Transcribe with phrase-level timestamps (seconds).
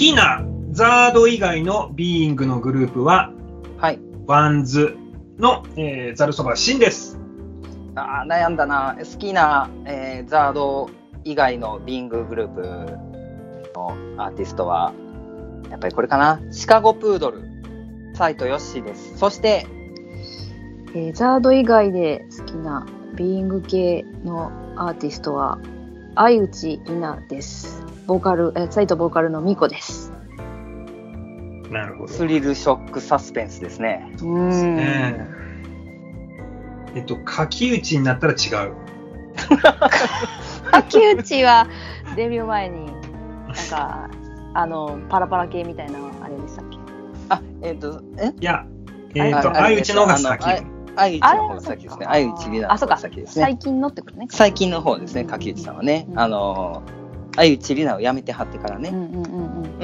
[0.00, 3.34] 好きな ZARD 以外の Being のグループは、
[3.76, 3.98] はい。
[4.26, 4.96] WANDS
[5.36, 7.18] の、えー、ザルそばシンです。
[7.96, 8.96] あー悩んだな。
[8.98, 10.88] 好きな、えー ZARD
[11.24, 12.62] 以外の Being グループ
[13.74, 14.94] のアーティストは、
[15.68, 16.40] やっぱりこれかな。
[16.50, 17.42] Chicago Poodle、
[18.14, 19.18] サイトヨッシーです。
[19.18, 19.66] そして、
[20.94, 25.58] えー ZARD 以外で好きな Being 系のアーティストは
[26.14, 27.89] 相内里奈です。
[28.10, 30.12] ボーカル、えーサイトボーカルのミコです。
[31.70, 32.12] なるほど。
[32.12, 34.10] スリルショックサスペンスですね。
[34.18, 34.74] うーん。
[34.74, 35.28] ね
[36.96, 38.74] えっと、書き打ちになったら違う。
[40.72, 41.68] 竹内は
[42.16, 42.94] デビュー前になん
[43.70, 44.10] か
[44.54, 46.78] あのパラパラ系みたいなあれでしたっけ？
[47.28, 48.32] あ、えっ、と、え？
[48.40, 48.66] いや、
[49.14, 50.44] えっ、と、あ相打ちの方が先。
[50.96, 52.06] 相内の方が先ですね。
[52.08, 53.56] 相が先ですね最。
[53.56, 54.26] 近のってことね。
[54.30, 56.06] 最近の方ですね、柿内さんはね。
[56.10, 56.99] うんあのー、
[57.36, 58.90] 愛内里菜をやめてはってからね。
[58.90, 59.80] うんうんうんうん。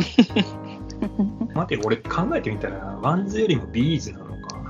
[1.55, 4.61] 待て、俺考えてみたら、 WANDS よりも B'z なのか。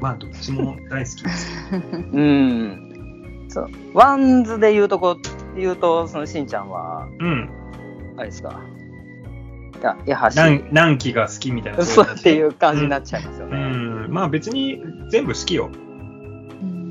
[0.00, 1.98] まあ、どっちも大好きですけど。
[2.12, 3.46] うん。
[3.48, 3.68] そう。
[3.94, 5.16] WANDS で言うとこ、
[5.56, 7.50] 言うと、そのしんちゃんは、うん。
[8.16, 8.60] あれですか。
[9.80, 11.82] いや、やはし、何何期が好きみたいな。
[11.84, 13.56] そうっていう感じになっちゃいますようね。
[13.58, 14.06] ん。
[14.10, 15.70] まあ別に全部好きよ。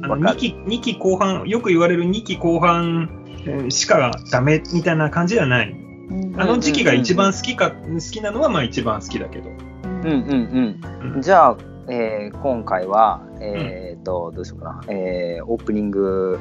[0.04, 3.25] あのわかる2期、二期後半、よく言われる2期後半えー
[3.70, 5.70] しかダメみたいな感じではない。
[5.70, 5.86] うん
[6.38, 9.50] あの時期が一番好きか、好きなのはまあ一番好きだけど。
[9.50, 10.12] うんうん
[11.04, 11.22] ううんん。
[11.22, 14.82] じゃあ、えー今回は、えっ、と、どうしようかな。
[14.88, 16.40] えーオープニング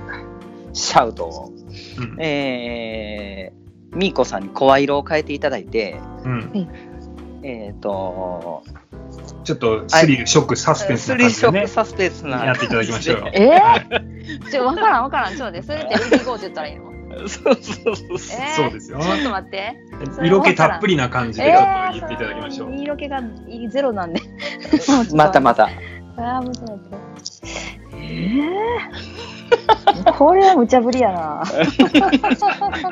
[0.74, 1.52] シャウトを、
[1.98, 6.68] うんえー、みーこさんに声色を変えていただいて、うん
[7.42, 8.64] えっ、と、
[9.44, 12.44] ちょっとスリル、ショック、サスペンススリーショックな感じでね、サスペンスな。
[12.44, 13.30] やっていただきましょうよ。
[13.32, 16.93] えー、 ちょわからんわからんちょっと待ってそれってーゴーって言ったらいいの？
[17.28, 18.06] そうそうそう。
[18.08, 18.16] えー
[18.56, 18.98] そうですよ。
[19.00, 19.76] ちょっと待って
[20.22, 22.72] 色気たっぷりな感じでちょっと言っていただきましょう。
[22.72, 23.22] えー色気が
[23.70, 24.20] ゼロなんで
[25.14, 25.64] またまた。
[26.16, 27.46] あーもうちょっと待って
[27.96, 31.42] えー、 これは無茶ぶりやな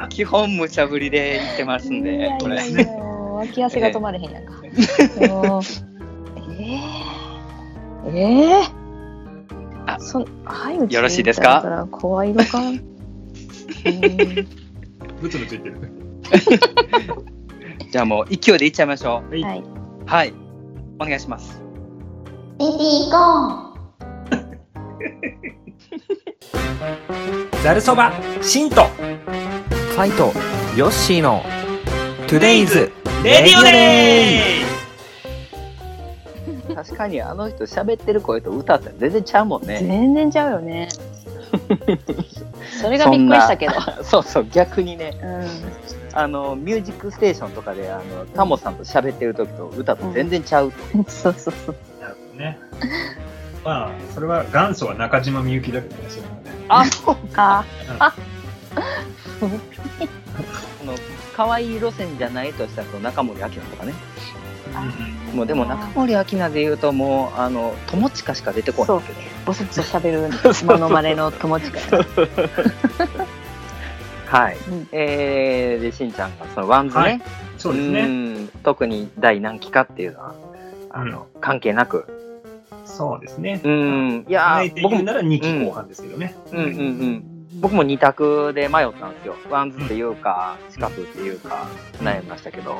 [0.09, 2.55] 基本無茶ぶりで言ってますんいでや、これ。
[2.57, 5.63] いやいや脇汗が止まれへんやんか、えー、
[8.07, 8.63] えー、
[9.87, 11.87] あそはいよよろしいですか？
[11.91, 12.85] 怖いのかうん
[15.21, 15.77] ブツブツ言ってる。
[17.91, 19.31] じゃあもう勢いでいっちゃいましょう。
[19.31, 19.63] はいはい
[20.07, 20.35] はい。
[20.99, 21.61] お願いします。
[22.59, 23.73] レディーゴ
[27.63, 30.33] ざるそば、シント、ファイト
[30.77, 31.43] ヨッシーの
[32.27, 32.93] トゥデイズ
[33.23, 34.63] レディオデ
[36.75, 39.79] 確かにあの人喋ってる声と歌って全然ちゃうもんーね。
[39.83, 40.89] 全然ちゃうよね
[42.81, 43.75] それがびっくりしたけど
[44.05, 50.99] そうそう、逆にね、うあの、ミュージックステーションとかで、あの、タモさんと喋ってる時と歌と全然ちゃうと。
[50.99, 52.59] んそうそうそうなるほどね。
[53.65, 56.41] まあ、それは元祖は中島みゆきだけどね、それはね。
[56.69, 57.65] あ、そうあ
[59.41, 59.47] こ
[60.85, 60.95] の、
[61.37, 63.95] 可愛い路線じゃないとしたら、その中森明菜とかね。
[65.35, 69.21] もうでも中森明菜で言うと、もう、あの、友近しか出てこないけど。
[69.47, 71.79] ボソッと喋るモノマネの友近
[74.27, 74.57] はい。
[74.69, 77.03] うんえー、で、しんちゃんが、その WANDS ね。
[77.03, 77.23] はい
[77.63, 78.07] そうですね。
[78.07, 80.35] ん特に第何期かっていうのは、
[80.91, 82.07] あの、関係なく。
[82.85, 83.61] そうですね。
[83.63, 84.27] うん。
[84.29, 86.35] いや僕もなら2期後半ですけどね。
[86.51, 87.25] うんうんうん。
[87.61, 89.37] 僕も二択で迷ったんですよ。
[89.49, 91.69] WANDS っていうか、 Chicago っていうか、
[92.01, 92.77] 悩みましたけど。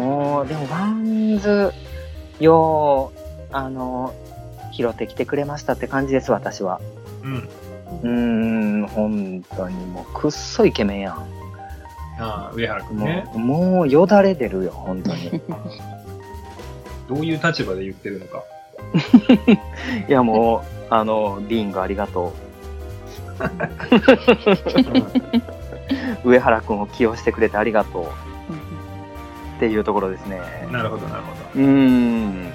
[0.00, 1.72] もう、でも WANDS、
[2.40, 3.20] よう、
[3.52, 4.14] あの、
[4.72, 6.80] 拾ってきてくれましたって感じです、私は。
[7.22, 7.48] うん。
[8.02, 8.82] うん。
[8.82, 11.16] うーん、本当にもう、くっそイケメンやん。
[12.18, 13.24] ああ、上原くんもう、ね。
[13.34, 15.42] もうよだれ出るよ、本当に。
[17.06, 18.42] どういう立場で言ってるのか。
[20.08, 22.32] いや、もう、あの、ビーンがありがとう。
[26.24, 28.29] 上原くんを起用してくれてありがとう。
[29.60, 30.40] っていうところですね。
[30.72, 32.50] なるほど、なるほうーん。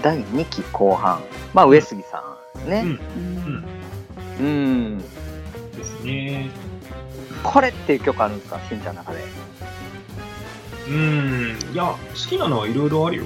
[0.00, 1.20] 第2期後半。
[1.52, 2.22] まあ、上杉さ
[2.56, 2.70] んど。
[2.70, 2.84] ね。
[2.84, 3.64] うん。
[4.38, 4.98] うーん。
[4.98, 6.48] ですね。
[7.42, 8.60] これっていう曲あるんですか？
[8.68, 9.18] しんちゃんの中で。
[10.88, 11.58] うん。
[11.72, 13.24] いや、好きなのはいろいろあるよ。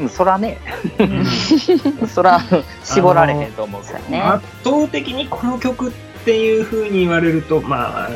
[0.00, 0.58] うん、そらね、
[0.98, 1.26] うん
[2.08, 2.40] そら、
[2.82, 3.98] 絞られへんと思うけど。
[4.08, 5.92] ね圧倒的にこの曲っ
[6.24, 8.08] ていう風に言われると、まあ、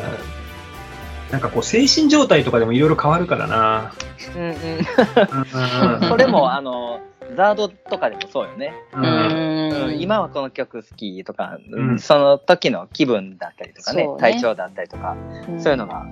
[1.31, 3.93] なんかこう、精神状態とかでもいろいろ変わるからな。
[4.35, 6.07] うんううんん。
[6.07, 7.01] それも、あの、
[7.35, 8.73] ザードとかでもそうよね。
[8.93, 15.17] ううんん、今はこの曲好きとか、うんその時の気分だったりとかねね体調だったりとか、
[15.49, 16.05] うんそういうのが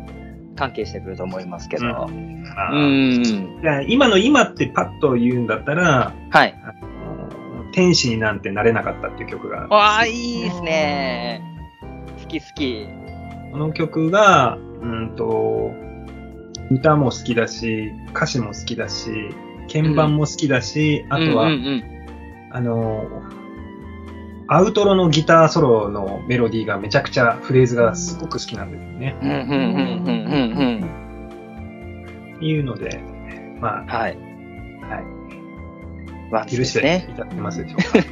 [0.56, 1.85] 関係してくると思いますけど。
[1.88, 3.61] あうーん。
[3.61, 6.56] じゃあ今の今ってパッと言うんだったら、はい。
[7.73, 11.41] 天使になんてなれなかったっていう曲が、わあ、いいですね。
[12.21, 12.88] 好き好き。
[13.51, 15.73] この曲が、うんと、
[16.71, 19.11] 歌も好きだし、歌詞も好きだし、
[19.71, 21.83] 鍵盤も好きだし、あとは、うんうん
[22.51, 23.03] あの、
[24.47, 29.15] アウトロのギターソロのメロディーがめちゃくちゃフレーズがすごく好きなんですよね。
[29.21, 29.29] うん。
[29.29, 30.57] うんうんうんうん
[32.39, 33.01] うんいうので、
[33.59, 33.87] まうん。
[33.87, 34.17] はい。
[34.83, 35.05] あ、はい。
[36.31, 37.13] WANDS 許してですね。
[37.13, 38.07] いただけますでしょうか？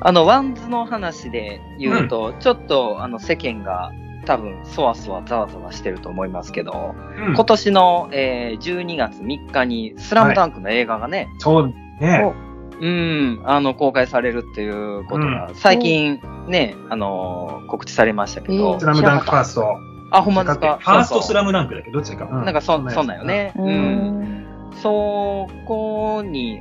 [0.00, 3.92] あの、 WANDS の話で言うと、ちょっと、あの、世間が
[4.26, 12.34] 多分、そわそわざわざわしてると思いますけど、うん今年の、えー12月3日に、スラムダンクの映画がね、そうね。
[12.78, 19.64] うん、あの、公開されるっていうことが、最近ね、あのー告知されましたけど、えスラムダンクファースト。
[20.12, 20.78] あ、ほんまですか？
[20.80, 21.90] ファーストスラムダンクだけ？
[21.90, 22.26] ど、どっちか。
[22.30, 23.24] うなんかそ、そんなんよ。
[23.24, 23.52] ね。
[23.56, 23.70] ううん。
[24.22, 24.46] ん。
[24.82, 26.60] そこに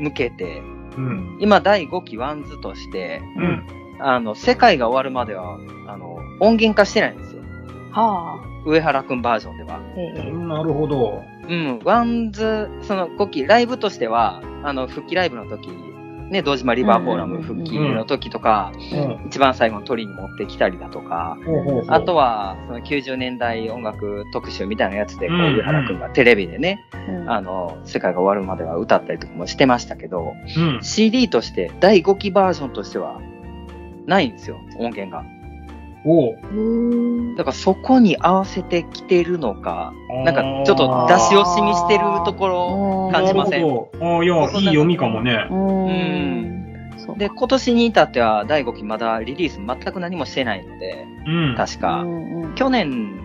[0.00, 0.62] 向けて、
[0.96, 1.36] うん。
[1.40, 3.66] 今第5期 WANDS として、うん。
[3.98, 5.58] あの、世界が終わるまでは、
[5.88, 7.42] あの、音源化してないんですよ。
[7.92, 9.76] は上原くんバージョンでは。
[9.76, 9.80] あ。
[9.96, 10.30] ええ。
[10.32, 11.22] なるほど。
[11.48, 15.68] うん、 WANDS、その5期、ライブとしては、あの、復帰ライブの時、
[16.30, 19.26] ね、堂島リバーフォーラム復帰の時とか、うん。
[19.28, 30.82] 一番最後のトリに持ってきたりだとか、ほうほうほうあとは、その90年代音楽特集みたいなやつで、こう、うん上原くんがテレビでね、うんあの、世界が終わるまでは歌ったりとかもしてましたけど、うん。
[30.82, 33.20] CD として、第5期バージョンとしては、
[34.06, 35.24] ないんですよ、音源が。
[36.08, 36.36] お
[37.36, 39.92] だからそこに合わせてきてるのか、
[40.24, 43.60] なんかちょっと出し惜しみしてるところ、感じません？
[43.62, 44.18] なるほど。
[44.20, 45.46] あいや、いい読みかもね。
[45.50, 45.54] う
[47.14, 47.18] ん。
[47.18, 51.54] で、今年に至っては第5期まだリリース全く何もしてないので、うん。
[51.56, 52.54] 確か、うんうん。
[52.54, 53.18] 去年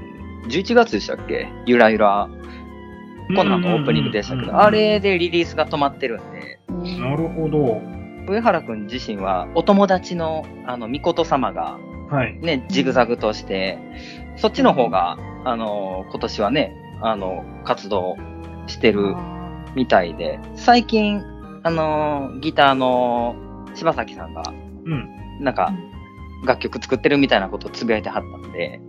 [0.49, 1.47] 11月でしたっけ？
[1.67, 2.29] ゆらゆら、
[3.35, 7.79] コナンのオープニングでしたけど、うんあれでリリースが止まってるんで、うんなるほど。
[8.27, 11.79] 上原くん自身はお友達の、あの、御事様が
[12.11, 12.37] はい。
[12.39, 13.79] ね、ジグザグとして、
[14.35, 18.17] そっちの方が、あの、今年はね、あの、活動
[18.67, 19.15] してる
[19.75, 21.21] みたいで、最近、
[21.63, 23.35] あの、ギターの
[23.73, 24.43] 柴崎さんが、
[24.85, 25.09] うん。
[25.39, 25.71] なんか、
[26.45, 28.81] 楽曲作ってるみたいなことをつぶやいてはったんで、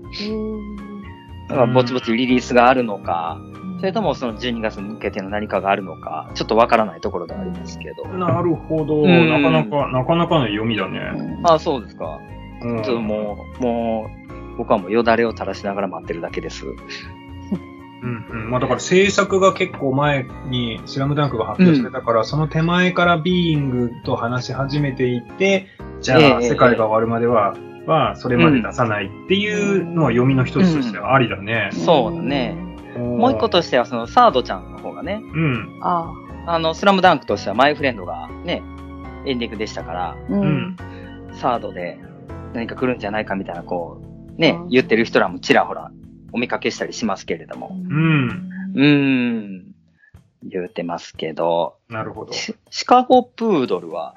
[1.48, 3.38] だからぼちぼちリリースがあるのか、
[3.78, 8.04] それともその12月に向けての何かがあるのか、ちょっとわからないところではありますけど。
[8.06, 9.02] なるほど。
[9.02, 10.98] うんなかなか、なかなかの読みだうね。
[11.00, 12.20] んあそうですか。
[12.62, 14.10] うんちょっともう、も
[14.54, 16.64] う、僕はもうよだれを垂らしながら待ってるだけです。
[16.66, 18.50] うんうん。
[18.50, 25.68] まあだから制作が結構前にスラムダンクが発表されたから、その手前からビーイングと話し始めていって、
[26.00, 27.54] じゃあええ世界が終わるまでは、
[27.86, 31.70] はそれまで出さないっていうのは読みの一つとしてはありだね。
[31.72, 32.56] そうだね。
[32.96, 35.78] もう一個としては、そのサードちゃんの方がね、うん。
[35.80, 36.12] あ
[36.46, 38.62] あの、スラムダンクとしてはマイフレンドがね、
[39.24, 40.16] エンディングでしたから、あ。
[40.28, 40.76] ううんん。
[41.34, 41.98] サードで
[42.52, 44.00] 何か来るんじゃないかみたいな、こ
[44.36, 45.90] う、ねうん、言ってる人らもちらほら
[46.32, 47.70] お見かけしたりしますけれども。
[47.72, 48.50] うん。
[48.74, 49.74] うーん、
[50.42, 52.32] 言うてますけど、なるほど。
[52.32, 54.14] シシカゴプードルは、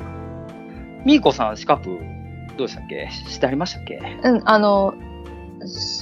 [1.05, 3.09] ミーコさんシカプー、どうでしたっけ？
[3.29, 3.99] 知ってありましたっけ？
[4.23, 4.93] うん、あの、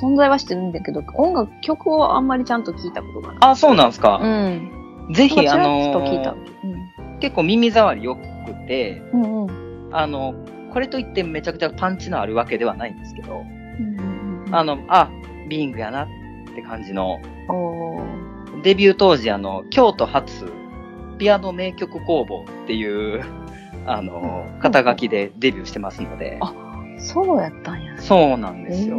[0.02, 3.38] 存在はしてるんだけど、音楽、曲をあんまりちゃんと聞いたことがない。
[3.42, 4.20] あ、そうなんですか。
[4.22, 5.14] うん。
[5.14, 6.32] ぜひ、あのと聞いた。
[6.32, 8.22] ー結構耳障り良く
[8.68, 9.24] て、うん。
[9.24, 9.90] うんうん。
[9.96, 10.36] あの、
[10.74, 13.44] これといってめちゃくちゃパンチのあるわけではないんですけど、
[13.80, 15.10] うんうんあの、あ、
[15.50, 16.08] ビーイングやなっ
[16.56, 17.20] て感じの、
[18.64, 20.52] デビュー当時、あの、京都発
[21.18, 23.24] ピアノ名曲工房っていう、
[23.86, 26.54] あの、肩書きでデビューしてますので、あ
[26.98, 27.98] そうやったんや。
[28.00, 28.98] そうなんですよ。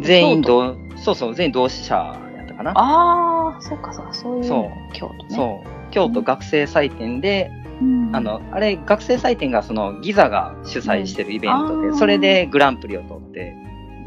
[0.00, 1.94] 全員同、そうそう、全員同志社
[2.36, 2.72] やったかな。
[2.74, 4.92] ああ、そっかそっか、そういうそう。
[4.92, 5.36] 京都ね。
[5.36, 5.90] そう。
[5.90, 8.10] 京都学生祭典で、うん。
[8.14, 13.54] あの、あれ、学生祭典がそのギザが主催してるイベントで、うんそれでグランプリを取って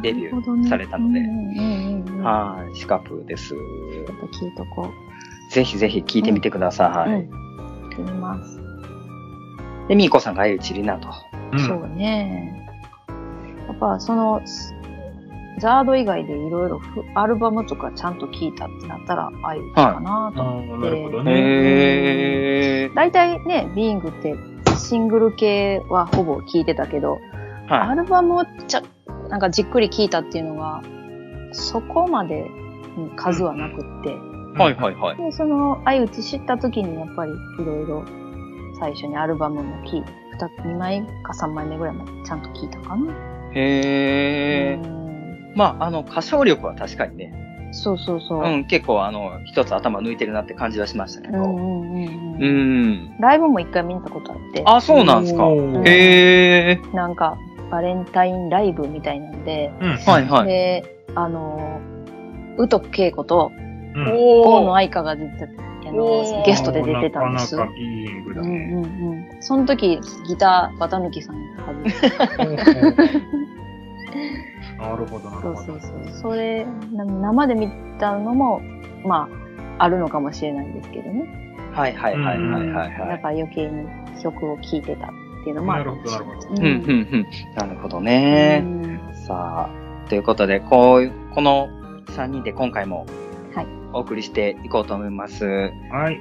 [0.01, 3.49] デビューされたので、うんうんうんうん、はい、シカプーです。
[3.49, 3.57] ちょ
[4.03, 4.89] っと聞いとこ
[5.51, 7.09] ぜひぜひ聞いてみてくださう。
[7.11, 7.13] い。
[7.13, 7.89] うん。
[7.89, 8.59] 聞いてみます。
[9.87, 11.09] で、ミーコさんが相打ちりなと。
[11.51, 12.67] うんそうね。
[13.67, 14.41] やっぱその、
[15.59, 16.81] ザード以外でいろいろ
[17.15, 20.87] アルバムとかちゃんと聞いたってなったら、あいうちかなとあ思って。
[20.87, 22.89] ーなるほどね。
[22.95, 24.35] 大体ね、ビーイングって
[24.77, 27.19] シングル系はほぼ聞いてたけど、
[27.67, 28.81] はアルバムをちゃ、
[29.29, 30.81] なんかじっくり聞いたっていうのが、
[31.51, 32.47] そこまで
[32.97, 34.09] うん数はなくって。
[34.09, 34.13] い。
[34.59, 35.17] はいはいはい。
[35.17, 38.03] で、その、相打ち知った時にやっぱりいろいろ
[38.79, 40.03] 最初にアルバムも聞い
[40.63, 43.13] 2、2枚か3枚目ぐらいまでちゃんと聞いたかな。
[43.53, 45.02] へー。
[45.53, 47.33] うんまあ、あの、歌唱力は確かにね、
[47.71, 48.43] そうそうそう。
[48.43, 51.39] うん、結構あの、一つ頭抜いてるなって感じはしましたけど。
[51.39, 53.15] うんうんうんううんん。
[53.19, 55.47] ライブも一回見たことあって、あ、そうなんですか。
[55.85, 56.79] へえ。
[56.93, 57.37] なんか
[57.71, 59.89] バレンタインライブみたいなんで、うん。
[59.97, 60.47] はいはい。
[60.47, 60.83] で、
[61.15, 61.79] あの、
[62.57, 63.51] 宇都恵子と
[63.95, 64.75] うん大野。
[64.75, 65.49] 愛香が出て
[65.85, 67.55] あおのーゲストで出てたんです。
[67.55, 67.71] なか
[68.35, 69.27] だうんうんね。
[69.33, 69.41] うん。
[69.41, 73.21] その時ギター綿貫さんやったはず。
[74.89, 75.65] なるほど、なるそうほど。
[75.65, 76.13] そうそう。
[76.21, 78.61] それな生で見たのも
[79.05, 79.27] ま
[79.77, 81.25] ああるのかもしれないんですけどね。
[81.73, 83.21] はいはいはいはいはいだはい。
[83.21, 83.87] から余計に
[84.21, 85.09] 曲を聴いてたっ
[85.43, 87.25] ていうのもあるかもしれないなるほうんうんうん。
[87.55, 88.61] なるほどね。
[88.63, 91.69] うんさあ、ということで、こういう、この
[92.07, 93.05] 3人で今回も
[93.55, 95.45] はいお送りしていこうと思います。
[95.45, 96.19] はい。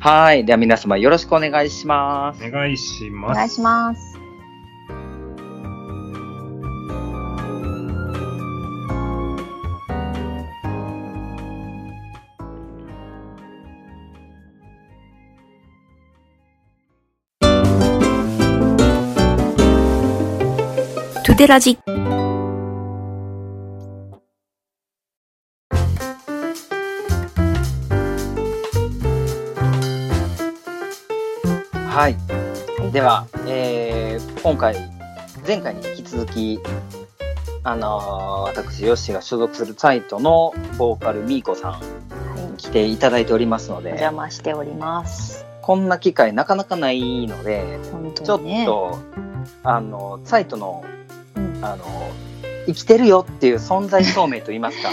[0.00, 0.44] はい。
[0.44, 2.46] では皆様よろしくお願いします。
[2.46, 3.32] お願いします。
[3.32, 4.13] お願いします。
[21.44, 21.78] トゥデラジ
[31.86, 32.92] はい。
[32.92, 34.74] では、えー、今回、
[35.46, 36.58] 前回に引き続き、
[37.62, 41.78] あのー私、ヨッシーが所属するサイトのボーカル、ミーコさんは
[42.54, 42.56] い。
[42.56, 45.44] 来ていただいておりますのおで、邪魔しております。
[45.60, 48.40] こんな機会なかなかないので、本ちょっ。
[48.64, 48.98] と、
[49.62, 50.93] あの、サイトの、うん
[51.72, 51.84] あの、
[52.66, 54.90] 生きてるよっていう存在証明と言いますか、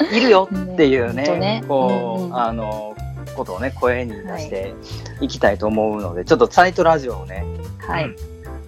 [0.12, 2.94] いるよっていうね、ねこう、うんうんあの、
[3.36, 4.74] ことをね、声に出して
[5.20, 7.44] いきたいと思うので、ちょっとサイトラジオをね、
[7.78, 8.14] はい。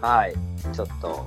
[0.00, 0.34] はい、
[0.74, 1.26] ちょっと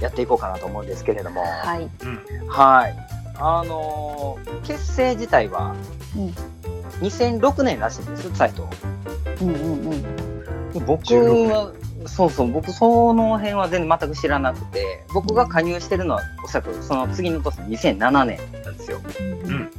[0.00, 1.82] やっていこうかなと思うんですけれども、はい。
[1.82, 2.48] うん。
[2.48, 2.96] はい。
[3.36, 5.74] あのー結成自体は
[6.14, 6.34] うん
[7.00, 8.68] 2006年らしいんです、サイト。
[9.40, 9.92] うんうん
[10.74, 10.84] うん。
[10.86, 11.14] 僕
[11.48, 11.72] は、
[12.06, 19.00] そうそう、僕その辺は全然全く知らなくて、僕が加入してるのはおそらくその次の年2007年なんですよ。
[19.44, 19.70] うん。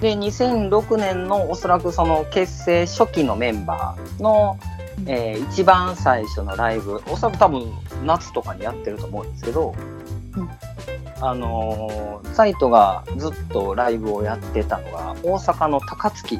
[0.00, 4.58] で、2006年のおそらくその結成初期のメンバーの、
[5.06, 7.72] えー一番最初のライブ、おそらく多分
[8.04, 9.74] 夏とかにやってると思うんですけど、
[10.36, 10.50] うん
[11.22, 16.38] あのーサイトがずっとライブをやってたのが大阪の高槻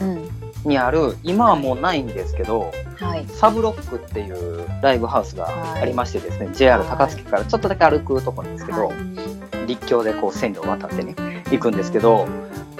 [0.00, 0.28] うん。
[0.64, 3.26] にある、今はもうないんですけど、はい。
[3.28, 11.14] サブロックっていうライブハウスがありましてですね、JR 高槻からちょっとだけ歩くとこなんですけど、はい立教でこう線路を渡ってね、
[11.50, 12.26] 行くんですけど、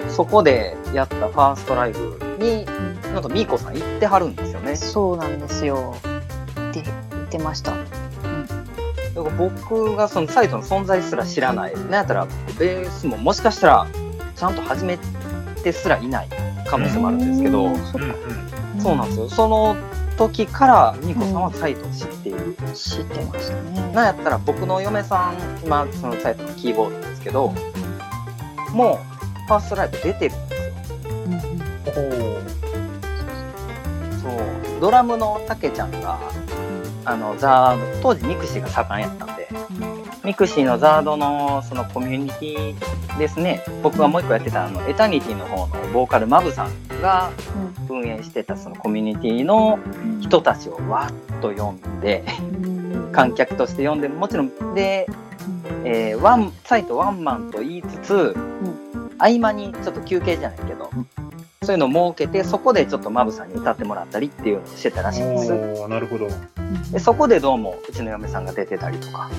[0.09, 2.65] そこでやったファーストライブに、
[3.13, 4.75] なんかミーコさん行ってはるんですよね。
[4.75, 5.95] そうなんですよ。
[6.69, 7.71] って言ってました。
[7.71, 7.85] だか
[9.15, 11.75] ら僕がそのサイトの存在すら知らない。
[11.75, 12.27] なんやったら、
[12.59, 13.87] ベースももしかしたら、
[14.35, 14.99] ちゃんと始め
[15.63, 16.29] てすらいない
[16.65, 17.79] 可能性もあるんですけど、うんうん。
[17.79, 18.81] うん。
[18.81, 19.29] そうなんですよ。
[19.29, 19.75] その
[20.17, 22.55] 時からミーコさんはサイトを知っている。
[22.73, 23.91] 知ってましたね。
[23.93, 27.53] なんやったら僕の嫁さん、今そのサイトのキーボードですけど、
[28.71, 31.53] もうファーストライブ出てるんですよ。
[31.95, 32.45] うんうん
[34.21, 34.33] そう。
[34.81, 36.19] ドラムのたけちゃんが、
[37.05, 39.47] あの、ザ当時 mixi が盛んやったんで、
[40.25, 47.31] mixi の ZARD のそのコミュニティですね、僕がもう一個やってたあの、エタニティの方のボーカルマブさんが
[47.87, 52.75] 運営してたそのコミュニティのうん人たちをわっと呼んで、うん
[53.11, 55.07] 観客として呼んで、もちろん、で、
[55.85, 58.35] えーワン、サイトワンマンと言いつつ、
[59.17, 60.89] 合間にちょっと休憩じゃないけど、
[61.65, 65.87] そういうのを設けて、そこでちょっとマブさんに歌ってもらったりっていうのをしてたらしいんです。
[65.87, 66.27] なるほど。
[66.91, 69.29] でそこでどうもうちの嫁さんが出てたりとか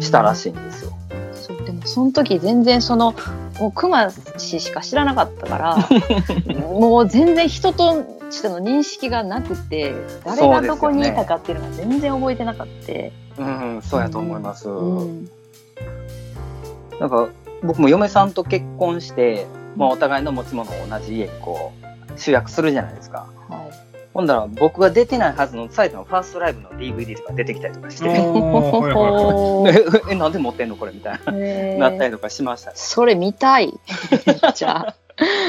[0.00, 0.92] したらしいんですよ。
[1.34, 3.14] そうでもその時全然その
[3.60, 5.76] もう熊氏しか知らなかったから
[6.56, 12.76] もう全然人としての認識がなくて誰がどこにいたかっていうのが全然覚えてなかった。
[13.38, 14.68] うん、そうやと思います。
[14.68, 15.28] うん
[17.00, 17.28] なんか
[17.62, 21.72] 僕も嫁さんと結婚して、まあ、お互いの持ち物を同じ家にこ
[22.14, 23.26] う集約するじゃないですか。
[23.48, 28.08] はいほんだら僕が出てないはずのサイトのファーストライブの DVD とか出てきたりとかして、
[30.10, 31.20] え、なんで持ってんのこれみたい
[31.78, 32.76] な、なったりとかしましたね。
[32.78, 33.78] それ見たい。
[34.24, 34.94] めっちゃ。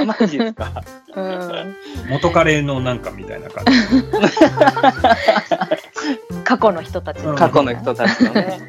[0.05, 0.83] マジですか
[1.15, 1.75] うん
[2.09, 3.71] 元カレのなんかみたいな感じ。
[6.43, 8.59] 過去の人たちの過去の人たちのね。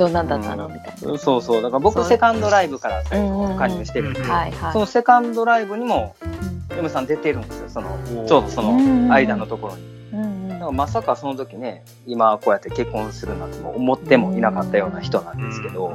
[0.00, 0.68] どんなんだったの？
[0.68, 1.62] みたいそうそう。
[1.62, 4.34] だから僕セカンドライブからサイトを加入してるんで、うんな。
[4.34, 7.68] はいはいそのセカンドライブにもうん嫁さん出てるんですよ。
[7.68, 9.82] その、ちょうどその間のところに。
[10.12, 15.92] うんうんだからまさかその時ね、今こうやって結婚するなんても思ってもいなかったような人なんですけど、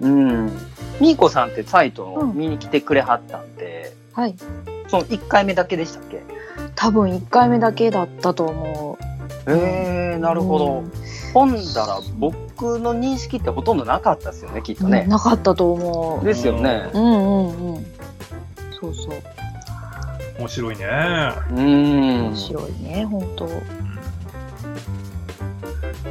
[0.00, 0.46] うん。
[1.00, 4.34] みーこさんってサイトを見に来てくれはったんで、はい。
[4.88, 6.22] その1回目だけでしたっけ？
[6.74, 9.50] 多分1回目だけだったと思う。
[9.50, 10.78] えー、なるほど。
[10.78, 10.92] うん
[11.34, 15.04] ほんだら僕の認識ってほとんどなかったですよね、きっとね。
[15.08, 16.24] なかったと思う。
[16.24, 16.90] ですよね。
[16.92, 17.86] うんうんうん。
[18.80, 19.22] そうそう。
[20.38, 20.86] 面白いね。
[21.50, 21.56] うん
[22.26, 22.36] 面。
[22.36, 23.48] 白いね、本当。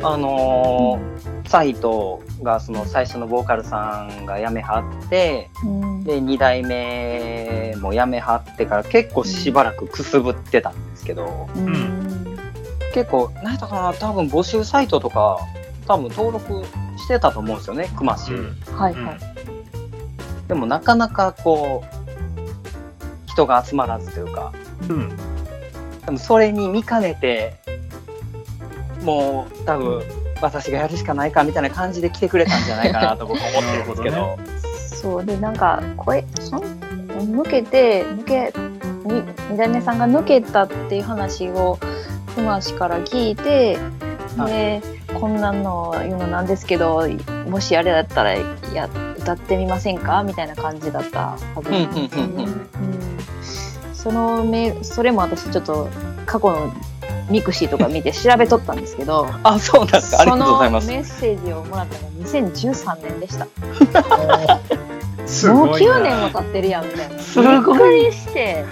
[0.05, 1.13] あのー
[1.53, 6.03] サイトがその最初のボーカルさんが辞めはって、うん。
[6.03, 12.37] で、2代目も辞めはってから結構しばらくくすぶってたんですけど、うん。
[12.91, 15.37] 結構、何やったかな、多分募集サイトとか、
[15.87, 16.63] 多分登録
[16.97, 18.31] してたと思うんですよね、くまし。
[18.75, 20.47] はいはい。
[20.47, 24.53] でもなかなかこう、人が集まらずというか、
[24.89, 25.09] うん。
[26.05, 27.55] でもそれに見かねて、
[29.03, 30.03] もう多分
[30.41, 34.53] 私がやるしかないかみたいな感じで来てくれたんじゃないかなと僕は思ってるんですけなるど。
[35.03, 38.53] そうでなんか声そん抜けて抜け
[39.05, 41.77] に二代目さんが抜けたっていう話を
[42.35, 43.77] 熊氏から聞いて
[44.45, 44.81] で
[45.23, 47.07] こんなの言うのなんですけど
[47.47, 48.33] もしあれだったら
[48.73, 50.21] や歌ってみませんか？
[50.21, 52.33] みたいな感じだったはずなんですよね。
[52.33, 53.17] うんうんうんうんうん
[53.93, 55.87] そのメールそれも私ちょっと
[56.25, 56.73] 過去の
[57.29, 60.23] mixi とか見て調べとったんですけど あ、そうなんですか。
[60.23, 60.91] ありがとうございますそ。
[60.91, 63.47] のメッセージをもらったのが2013年でした。
[65.25, 65.99] すもうごいな。
[65.99, 67.17] 9年も経ってるやんみたいな。
[67.17, 68.65] すごいびっくりして。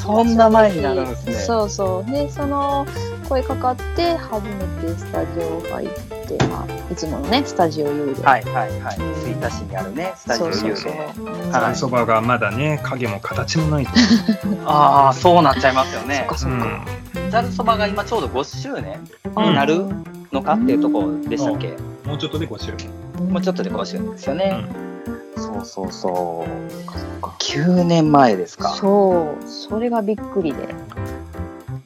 [0.00, 1.34] そんな前になるんですね。
[1.34, 2.10] そうそう。
[2.10, 2.86] で、その
[3.28, 8.22] 声かかって、初めてスタジオ入って、まあ、いつものね、スタジオ U で。
[8.22, 8.98] はいはいはい。
[8.98, 10.92] うん吹田市にあるね、スタジオそう U そう
[11.74, 12.06] そうで。。
[12.06, 13.92] がまだね、影も形もないと。
[14.64, 16.38] ああ、そうなっちゃいますよねそっか。
[16.38, 16.84] そっか。
[17.30, 18.98] ざるそばが今ちょうど5周年
[19.36, 19.84] うんになる
[20.32, 23.30] のかっていうところでしたっけ、もうちょっとで5周年。
[23.30, 24.64] もうちょっとで5周年ですよね。
[25.36, 27.24] そうそうそう。
[27.38, 28.70] 9年前ですか。
[28.70, 29.48] そう。
[29.48, 30.74] それがびっくりで。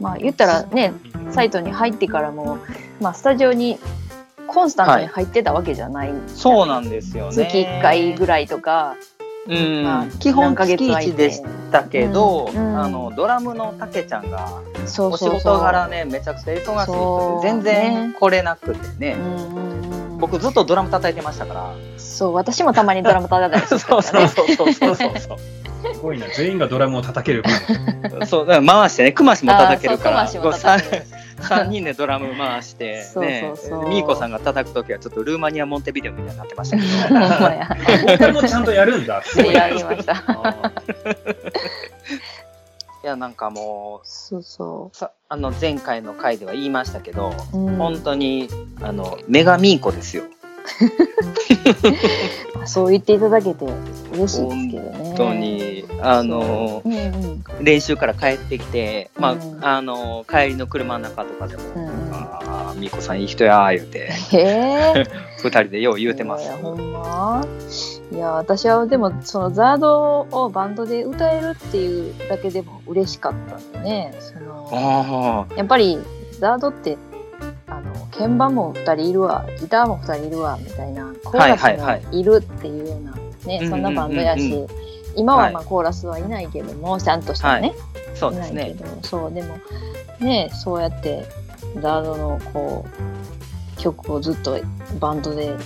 [0.02, 0.92] まあ、言ったらね、
[1.30, 2.58] サイトに入ってからも、
[3.00, 3.78] まあ、スタジオに
[4.48, 6.12] コンスタントに入ってたわけじゃない。
[6.26, 7.32] そうなんですよね。
[7.32, 8.96] 月1回ぐらいとか、
[9.48, 9.82] うん。
[9.82, 12.78] まあ基本月月空いて1でしたけど、うんうん。
[12.78, 15.40] あのドラムのたけちゃんがそうお仕そう。
[15.40, 15.54] そう。
[15.54, 19.16] 事柄ねめちゃくちゃ忙しい人そうで全然来れなくてね。
[20.18, 21.74] 僕ずっとドラム叩いてましたから。
[21.96, 25.38] そう、私もたまにドラム叩いたりそうしてそうたそうそうそうそう
[25.94, 26.26] すごいな。
[26.28, 27.42] 全員がドラムを叩ける。
[28.26, 31.02] そうだから回してねくましも叩けるからあーそう熊氏も叩ける
[31.42, 33.52] 3人でドラム回してね
[33.88, 37.08] ミーコさんが叩く時はちょっとルーマニアモンテビデオみたいになってましたけどや。
[37.68, 39.22] ボーカルもちゃんとやるんだ。
[39.22, 39.68] すごいな。
[39.68, 40.72] やりました。
[43.04, 47.58] いやなんかもそうそうさあの前回の回では言いましたけど、う。
[47.58, 48.48] うん本当に
[48.80, 50.22] あのメガミーコですよ
[52.64, 53.66] そう言っていただけて
[54.12, 54.94] 嬉しいですけどね。
[54.98, 55.71] 本当に
[56.02, 56.88] あのう。
[56.88, 56.98] んう
[57.60, 57.64] ん。
[57.64, 59.64] 練習から帰ってきて、まあうん。
[59.64, 62.14] あの帰りの車の中とかでもうんうん。
[62.14, 64.10] ああ、みこさんいい人やー言うて。
[65.42, 66.44] 二人でよう言うてます。
[66.44, 66.46] い。
[66.46, 67.44] やほんま？
[68.12, 74.14] いや私はでもそのザードをバンドで歌えるっていうだけでも嬉しかったんでね。
[74.20, 75.98] そのあやっぱり
[76.38, 76.98] ザードって
[77.66, 81.78] あの鍵盤も2人いるわギターも2人いるわみたいなコーラスはい。
[81.78, 83.70] はいはいもいるっていうような、ねうんうんうんうん。
[83.70, 84.66] そんなバンドやし、
[85.16, 87.74] 今はまはあコーラスはいないけどもちゃんとしたね、
[88.14, 88.74] あ、そうですね。
[89.02, 89.58] そうでも
[90.20, 91.26] ねそうやって
[91.80, 92.86] ザードのこ
[93.78, 94.58] う曲をずっと
[95.00, 95.56] バンドで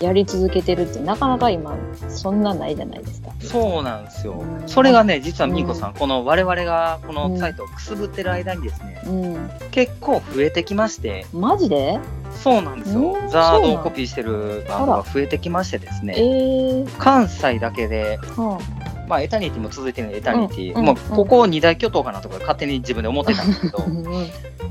[0.00, 1.76] やり続けてるってなかなか今
[2.08, 3.32] そんなないじゃないですか。
[3.40, 4.32] そうなんですよ。
[4.32, 4.44] う。
[4.44, 4.68] ん。
[4.68, 12.00] それがね、実はみーこさん、この我々がこのサイトをくすぶってる間にですね、うん、結構増えてきまして、マジで？
[12.42, 13.12] そうなんですよ。
[13.12, 13.24] う。
[13.24, 13.28] ん。
[13.28, 18.58] ザードをコピーしてるバンドが増えてきましてですえね、ー、関西だけで、は
[19.06, 23.84] まあ、エタニティも続いてるのエタニティ、うんここ二大巨頭かなとか勝手に自分で思ってたんですけど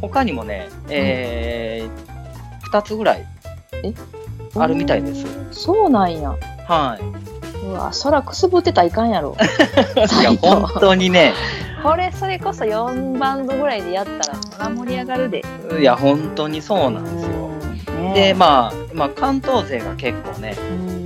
[0.02, 3.26] 他にもね、えー、2つぐらい
[4.56, 5.26] あるみたいです。
[5.52, 6.36] そうなんや。
[6.67, 7.65] はい。
[7.65, 9.36] うわ、空くすぶってたらいかんやろ。
[10.22, 11.34] いや、本当にね、
[11.82, 15.43] これ、それこそ4バンドぐらいでやったら、そら盛り上がるで。
[15.80, 18.13] いや、本当にそうなんですよ。
[18.13, 20.56] で、まあ、まあ、関東勢が結構ね、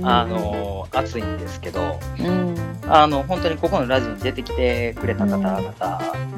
[0.00, 2.47] んあ、のー熱いんですけど、うん。
[2.90, 5.72] あの、本当にここのラジオに出てきてくれた方々、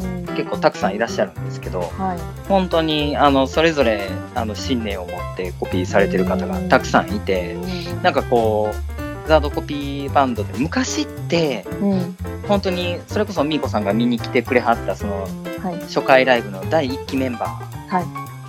[0.05, 2.49] うん結構たくさんいらっしゃるんですけど、はい。
[2.49, 7.57] 本当に、あの、それぞれ、あの、信念を持ってコピーされてる方がたくさんいて、
[8.03, 12.17] なんかこう、ザードコピーバンドで昔って、うん。
[12.49, 15.81] 本当に、それこそみーこさんが見に来てくれはった、その、はい。
[15.83, 18.05] 初回ライブの第1期メンバー、はい。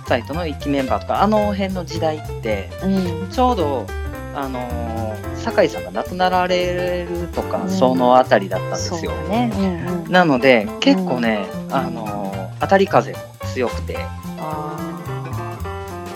[0.08, 3.28] サイトの1期メンバーとか、あの辺の時代って、うん。
[3.30, 3.86] ちょうど、
[4.34, 7.70] あのー酒井さんが亡くなられるとか、うん。
[7.70, 9.10] そのあたりだったんですよ。
[9.28, 9.50] ね。
[9.52, 10.12] うんうん。
[10.12, 11.74] なので、結構ね、うん。
[11.74, 13.18] あのー当たり風も
[13.52, 13.96] 強くて、
[14.38, 14.76] あ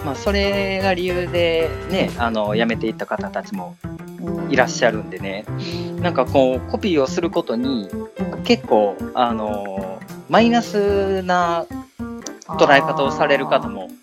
[0.04, 5.44] まあ、それが理由でね、あの、辞めていった方たちもーいらっしゃるんでね、
[6.00, 7.88] なんかこう、コピーをすることに、
[8.44, 11.66] 結構、あのーマイナスな
[12.46, 13.95] 捉え方をされる方もい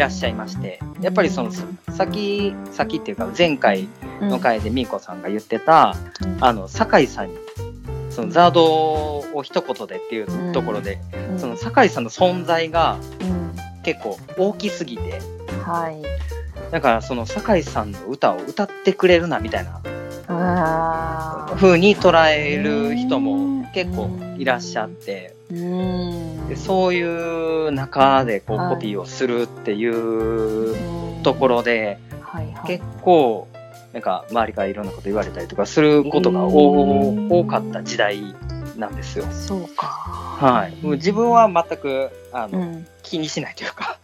[0.00, 1.50] らっしゃいまして、やっぱりその、
[1.92, 3.88] 先、先っていうか、前回
[4.20, 5.94] の回でみーこさんが言ってた、
[6.40, 7.36] あの、酒井さんに、
[8.10, 10.98] そのザードを一言でっていうところで、
[11.38, 13.40] その酒井さんの存在がうん
[13.82, 15.20] 結構大きすぎて、
[15.64, 16.02] はい。
[16.70, 19.80] だからその酒井さんの歌を歌ってくれるなみたいな。
[21.56, 25.39] 風に捉える人も結構いらっしゃって、うん。
[25.50, 32.66] でそういう中でこうはいコピーをするっていううんところで、はいはい。
[32.66, 33.48] 結構
[33.92, 38.34] なんか周りからいろんなこと言われたりとかすることが多多かった時代
[38.76, 39.26] なんですよ。
[39.32, 39.86] そうか。
[39.86, 40.76] はい。
[40.84, 42.86] もう自分は全くあの、うん。
[43.02, 43.98] 気にしないというか、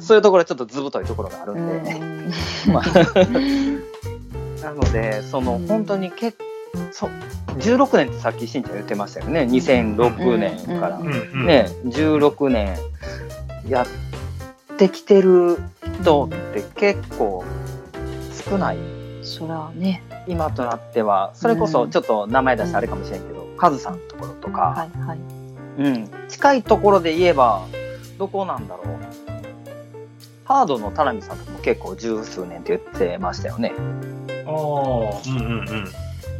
[0.00, 2.32] そういうところはちょっと図太いところがあるうんんで、ん。
[2.72, 2.84] まあ
[4.62, 6.38] なので、そのうん本当に結
[6.92, 7.08] そ
[7.58, 9.40] 16年ってさっきしんちゃん言ってましたよね。
[9.42, 10.98] 2006年から。
[10.98, 12.76] うんうんうんね、16年
[13.68, 15.58] やってきてる
[16.00, 17.44] 人って結構
[18.48, 18.78] 少ない。
[19.22, 20.02] そらね。
[20.26, 25.18] 今となっては、それこそちょっと名前出してあれかもしれんけど、カズさんのところとか、はいはい。
[25.78, 27.66] うん、近いところで言えば、
[28.18, 28.86] どこなんだろう。
[30.44, 33.72] ハードの田波さんとかも結構十数年って言ってましたよね。
[34.46, 35.84] ああ、うんうんうん。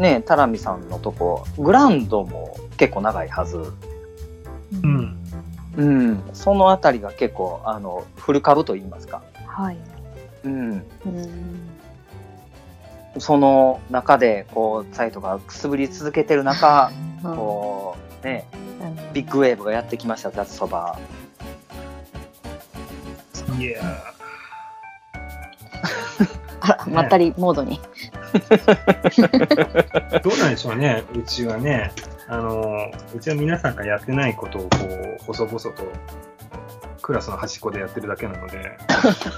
[0.00, 3.58] ね、田波さんのとこ、グランドも結構長いはず。
[4.82, 5.16] うん。
[5.76, 9.22] うん、そのあたりが結構、あの、フル株と言いますか。
[9.46, 9.76] はい。
[10.44, 10.70] うん。
[10.72, 11.60] うん。
[13.18, 16.90] その中で、こう、サイトがくすぶり続けてる中、
[17.22, 18.46] こう、ね、
[19.12, 20.98] ビッグウェーブがやってきました、雑そば。
[23.58, 23.82] いや
[26.60, 27.80] あら、まったりモードに。
[28.32, 31.92] ー どうなんでしょうね、うちはね。
[32.28, 34.68] あの、うちは皆さんがやってないことを、こ
[35.20, 35.72] う、細々と、
[37.02, 38.76] クラスの端っこでやってるだけなので、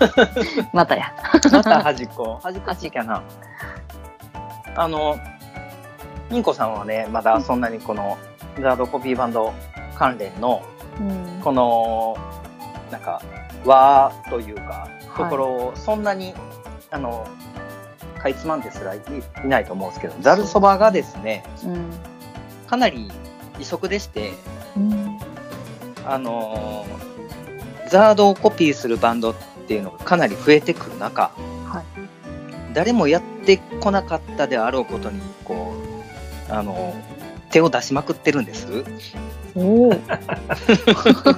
[0.73, 1.13] またや。
[1.51, 2.39] また端っこ。
[2.43, 3.23] 端っこ好きやな。
[4.77, 5.19] あの、
[6.31, 8.19] インコさんはね、まだそんなにこの、
[8.61, 9.53] ザードコピーバンド
[9.97, 10.63] 関連の、
[11.01, 12.17] うんこの、
[12.91, 13.23] なんか、
[13.65, 16.35] 和というか、とはいころをそんなに、
[16.91, 17.27] あの、
[18.23, 19.01] かいつまんですらい
[19.45, 21.91] いないと思うんですけど、ざるそばがですね、うん。
[22.69, 23.11] かなり
[23.59, 24.33] 異色でして、
[24.77, 25.19] うん。
[26.07, 27.13] あのー
[27.91, 29.35] ザードをコピーするバンドっ
[29.69, 31.31] ていうのがかなり増えてくる中、
[31.67, 31.85] はい。
[32.73, 35.75] 誰もやってこなかったであろうことに、こ
[36.49, 36.95] う、あの
[37.51, 38.83] 手を出しまくってるんです。
[39.55, 39.95] おお。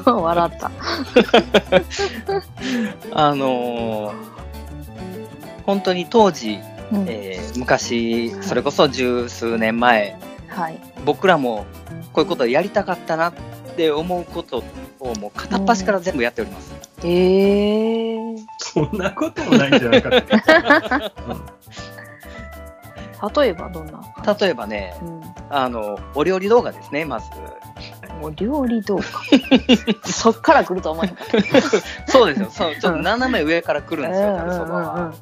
[0.23, 0.71] 笑った。
[3.13, 4.35] あのー
[5.67, 6.61] 本当に当時、
[6.93, 10.17] うんえー昔、それこそ十数年前、
[10.49, 10.79] はい。
[11.05, 11.67] 僕らも
[12.13, 13.35] こういうことをやりたかったなっ
[13.77, 14.63] て思うこと
[15.01, 16.75] をもう片っ端から全部やっております。
[17.05, 18.39] ええー。
[18.59, 20.33] そんなこともないんじゃないかって。
[23.41, 24.03] 例えばどんな
[24.39, 25.23] 例えばね、うん。
[25.51, 27.27] あの、お料理動画ですね、まず。
[28.23, 29.05] お料理動画？
[30.11, 31.27] そっから来ると思わなかっ
[32.07, 32.13] た。
[32.13, 32.49] そうですよ。
[32.51, 35.13] そう、ちょっと斜め上から来るんですよ、うんそばうんうんは。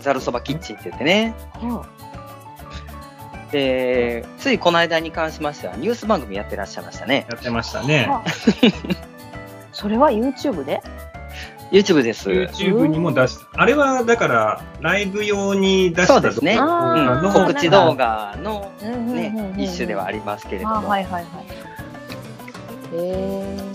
[0.00, 1.34] ざるそばキッチンって言ってね。
[1.54, 1.86] は
[3.52, 7.26] で、ついこの間に関しましては、ニュース番組やってらっしゃいましたね。
[7.30, 8.06] やってましたあね。
[8.08, 8.30] はあ
[9.72, 10.82] それは YouTube で
[11.72, 12.30] ？YouTube です。
[12.30, 20.88] YouTube にも出しあれはだから、ライブ用に出したそうですね動うん告知動画のねね、一種ではありますけれどあも。
[20.88, 21.24] はいはいはい。
[21.24, 21.26] へ
[22.92, 23.69] え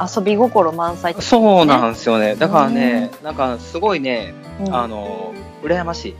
[0.00, 2.34] 遊び心満載ってことそうなんですよね。
[2.36, 6.16] だからね、なんかすごいね、うんあの、羨まし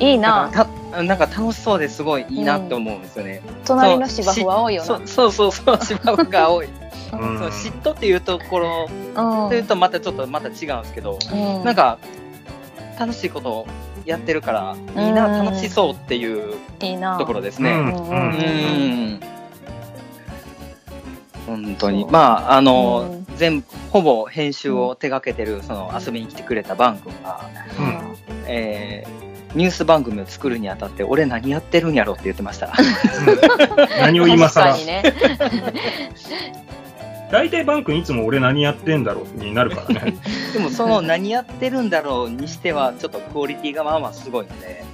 [0.00, 0.04] い。
[0.12, 0.42] いいな。
[0.44, 3.42] なんかたなんか楽しそうですごいいいなって思うんですよね。
[3.64, 6.68] 隣の芝生は多いよそうそうそうそう、芝生が多い。
[7.14, 9.48] 嫉妬っていうところな。
[9.48, 11.98] というとまたちょっとまた違うんですけど、うんなんか
[12.98, 13.66] 楽しいことを
[14.04, 17.18] やってるからいいな、うん楽しそうっていういいな。
[17.18, 17.70] ところですうんね。
[17.72, 19.20] うんううんん。
[21.46, 27.40] 本当にまああの、うん全部ほぼ編集を手掛けてるその遊びに来てくれたバン君が、
[27.78, 29.24] うんえー
[29.56, 32.66] ニュース番組を作るにあたって、俺何やってるんやろって言ってました。
[32.66, 32.72] うん
[34.02, 34.74] 何を今更。
[37.30, 40.14] 大体バン君いつも俺何やってんだろうになるからね。
[40.52, 44.84] でもその何やってるんだろうにしては、ちょっとクオリティがまあまあすごいので。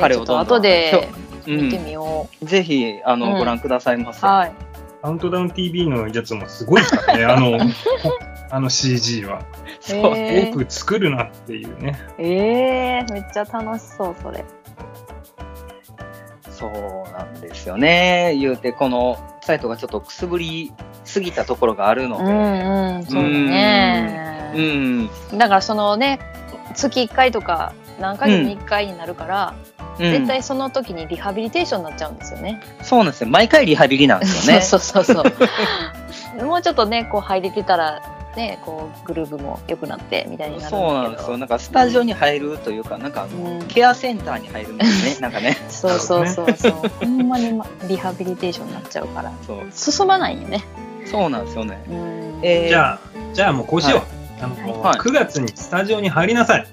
[0.00, 1.08] 彼をどんどんちょっと後で
[1.46, 4.14] う見てん、みよぜひあの、うんご覧くださいまう。
[4.14, 4.26] せ。
[4.26, 4.52] はい。
[5.04, 7.58] カウントダウン TV のやつもすごいからね、 あの、
[8.50, 9.42] あの CG は。
[9.80, 12.00] そうへ多く作るなっていうね。
[12.16, 14.42] ええめっちゃ楽しそう、それ。
[16.48, 18.34] そうなんですよね。
[18.40, 20.72] 言うて、このサイトがちょっとくすぶり
[21.04, 24.52] すぎたところがあるのうで、んうん、そうだね。
[24.54, 26.18] うん、だからそのね、
[26.74, 32.60] 月1回とか何ヶ月に1回になるから、うん絶対その時にリハビリテーションになっちゃうんですよね。
[32.82, 33.30] そうなんですよ。
[33.30, 34.60] 毎回リハビリなんですよね。
[34.66, 36.44] そうそうそうそう。
[36.44, 38.02] もうちょっとね、こう入れてたら、
[38.34, 40.90] ね、こうグループも良くなってみたいになるんだけど。
[40.90, 41.38] そうなんですよ。
[41.38, 45.16] なんかスタジオに入るというか、なんかあの、うんケアセンターに入るんですね。
[45.22, 45.56] なんかね。
[45.68, 46.72] そうそうそうそう。
[47.00, 49.30] ほんまにまリハビリテーションになっちゃうから。
[49.46, 49.58] そう。
[49.72, 50.64] 進まないよね。
[51.06, 51.80] そうなんですよね。
[51.88, 52.40] うん。
[52.42, 52.98] えー、じゃあ、
[53.32, 54.00] じゃあもうこうしよう。
[54.42, 56.66] あのはい9月にスタジオに入りなさい。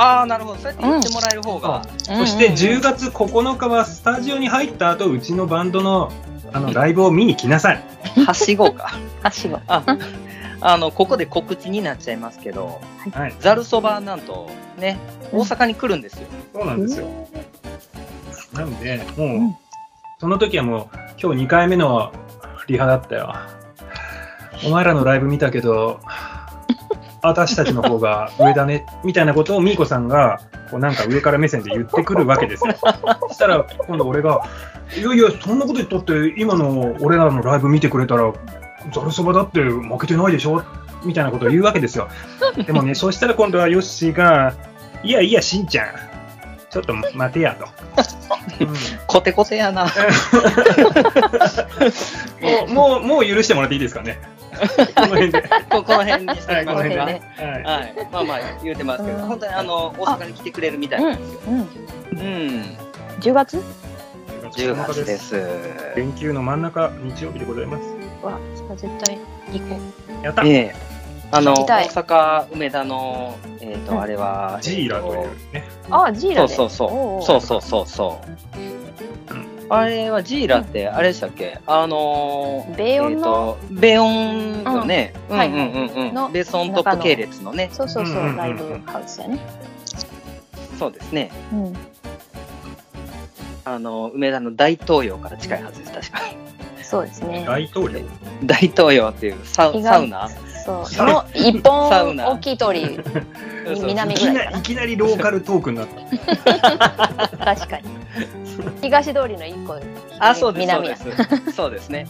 [0.00, 0.56] ああ、なるほど。
[0.58, 1.82] そうやって言ってもらえる方が。
[2.02, 6.12] そして10うん月9日はスタジオに入った後、うちのバンドの
[6.52, 7.82] あのライブを見に来なさい。
[8.24, 8.92] はしごか。
[9.22, 9.60] はしご。
[9.66, 9.82] あ、
[10.60, 12.80] あの、ここで告知になっちゃいますけど、
[13.12, 13.34] はい。
[13.40, 14.98] ざるそばなんと、ね、
[15.32, 16.26] 大阪に来るんですよ。
[16.54, 17.06] そうなんですよ。
[18.52, 19.56] なので、もう、うん
[20.20, 22.12] その時はもう、今日2回目の
[22.66, 23.36] リハだったよ。
[24.66, 26.00] お前らのライブ見たけど、
[27.22, 32.74] 私たちの方が上だね、みたいなことをミーコさんが、こうなんか上から目線で言ってくるわけですよ。
[33.28, 34.44] そしたら、今度俺が、
[34.96, 38.32] いやいや、そんなこと言ったって、今の俺らのライブ見てくれたら、
[38.92, 40.62] ざるそばだって負けてないでしょ
[41.04, 42.08] みたいなことを言うわけですよ。
[42.66, 44.54] でもね、そうしたら今度はヨッシーが、
[45.02, 45.88] いやいや、しんちゃん、
[46.70, 47.64] ちょっと待てやと。
[47.64, 47.68] うん
[49.06, 49.86] コテコテやな。
[52.42, 54.18] もう、もう、もう許してもらっていいですかね。
[54.58, 55.42] この辺で。
[55.70, 56.64] ここの辺にしてきましょうか。
[56.64, 57.22] この辺でね。
[57.36, 57.62] はい。
[57.62, 58.08] はい。
[58.12, 61.40] まあまあ言うてますけど、うん本当にあの、大阪に来てくれるみたいなんですよ。
[61.46, 61.58] うん。
[61.58, 62.78] うん。
[63.20, 63.62] 10月
[64.52, 65.36] ？10月です。
[65.96, 67.84] 連休の真ん中、日曜日でございます。
[68.24, 69.18] わ、それ絶対
[69.52, 69.80] 行こ
[70.22, 70.74] やったええ
[71.30, 75.64] あの、大阪梅田の、えっ、と、うんあれは、ジーラというえね。
[75.90, 75.94] う。
[75.94, 77.26] あ、ジーラそうそうそう。
[77.26, 78.18] そうそうそうそ
[78.56, 78.77] う。
[79.70, 81.58] あれはジーラって、あれでしたっけ？
[81.66, 86.14] あのー、米音の、えーと米音のね、うはいうんんうんうんうん。
[86.14, 89.38] のベースオントップ系列のね、そうそうそう、ライブハウスやね。
[90.78, 91.30] そうですね。
[91.52, 91.76] うん。
[93.64, 96.20] あの、梅田の大東洋から近いはずです、確か。
[96.82, 97.44] そうですね。
[97.46, 98.00] 大統領？
[98.44, 100.28] 大東洋っていうサウサウナ？
[100.64, 100.86] そう。
[100.88, 103.22] サウナの一サウナ本大きい通り、そうそう
[103.74, 104.56] 南いきぐらいかな。
[104.56, 107.28] ないきなりローカルトークになった。
[107.56, 107.84] 確かに。
[108.82, 109.78] 東通りの一個、
[110.18, 110.60] あ、そうです。
[110.60, 110.96] 南や。
[110.96, 111.52] そうです。
[111.52, 112.06] そうですね。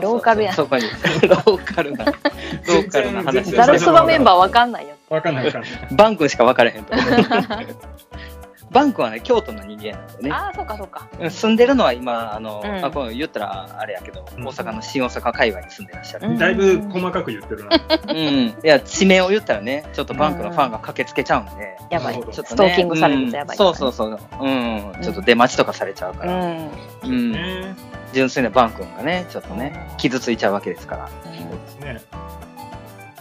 [0.00, 0.84] ローカルやそこに、
[1.28, 4.94] ローカルな、ローカルな話全然ざるそばメンバーわかんないよ。
[5.08, 5.70] わかんないわかんない。
[5.90, 6.94] バンクしか分からへんと。
[8.70, 10.30] バンクはね、京都の人間なんでね。
[10.30, 11.08] ああ、そうかそうか。
[11.18, 16.28] うん住んでるのは今、あの、うんあこう言ったらあれやけど、うん大阪の新大阪界隈に住んでらっしゃる。
[16.28, 17.76] うんだいぶ細かく言ってるな。
[18.08, 18.16] うん。
[18.18, 22.14] いや、地名を言ったらね、ちょっとバンクのファンが駆けつけちゃうんで、やばい。
[22.14, 24.18] ちょっとねストーキングされるとやばいうんそうそうそう。
[24.40, 24.92] うん。
[25.02, 26.32] ちょっと出待ちとかされちゃうから。
[26.32, 26.70] うん。
[27.04, 27.32] うん。
[27.32, 27.74] ね
[28.12, 32.00] 純粋なバン君がね、ちょっとね、傷ついちゃうわけですから、そうですね。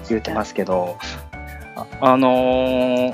[0.09, 0.97] 言ってますけど、
[1.75, 3.13] あ、あのー、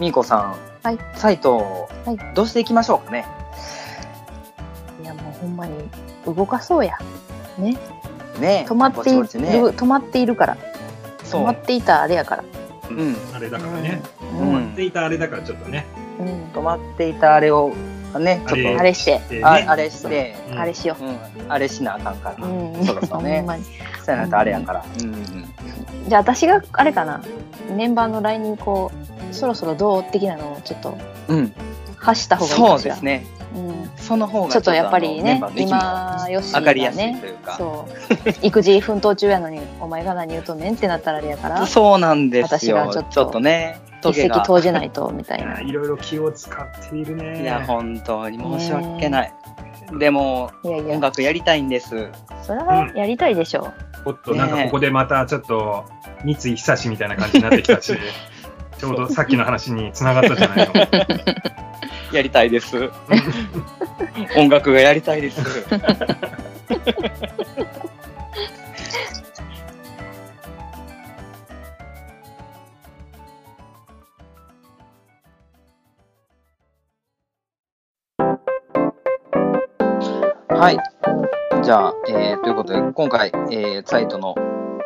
[0.00, 0.56] みーこさん、
[0.86, 3.26] はいサイト、はいどうしていきましょうかね。
[5.02, 5.72] いや、もうほんまに
[6.24, 6.96] 動かそうや。
[7.58, 7.76] ね。
[8.38, 9.64] ね止まっている、ぼちぼちね。
[9.64, 10.56] 止まっているから。
[11.24, 11.50] 止ま。
[11.50, 12.44] っていたあれやから。
[12.88, 13.16] うん。
[13.34, 14.00] あれだからね。
[14.32, 14.74] ううんん。
[14.76, 15.86] でいたあれだからちょっとね。
[16.20, 16.44] うん。
[16.54, 17.72] 止まっていたあれを、
[18.18, 22.44] ね、ちょっと、あれして、ああれして、うんあれしようん、あれしなあかんから。
[22.44, 22.48] う。
[22.48, 22.84] うん。
[22.84, 23.44] そうですよね
[24.04, 24.84] そうやなとあれやから。
[26.08, 27.22] じゃあ私があれかな。
[27.74, 28.92] メンバーの LINE にこ
[29.30, 30.96] う、そろそろどう的なのをちょっと
[31.28, 31.52] うん。
[31.96, 32.76] 発した方がいいそ。
[32.76, 33.26] うですね。
[33.54, 33.90] うん。
[33.96, 37.56] その方がちょっとやっぱりね、今、よし上がねというか。
[37.56, 37.88] そ
[38.24, 38.46] う。
[38.46, 42.76] 育児奮闘中やのに、お前が何言うとんねんってなったらあれやから、そうなんですよ。
[42.76, 44.44] 私がちょっとね、ト一石。
[44.44, 47.42] 投じないと、みたいないろいろ気を使っているね。
[47.42, 49.34] いや、本当に申し訳ない。
[49.98, 52.10] でも、いやいや音、楽やりたいんです。
[52.42, 53.72] それはやりたいでしょ
[54.04, 55.84] おっと、なんかここでまたちょっと、
[56.24, 57.96] 三井久志みたいな感じになってきたし、
[58.78, 60.74] ちょうどさっきの話につながったじゃないの。
[62.12, 62.90] やりたいです。
[64.36, 65.40] 音楽がやりたいです。
[80.58, 80.78] はい。
[81.62, 84.34] じゃあ、えー、ということで、今回、えー、サイトの